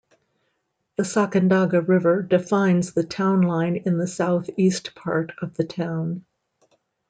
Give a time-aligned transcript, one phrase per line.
[0.95, 6.25] The Sacandaga River defines the town line in the southeast part of the town.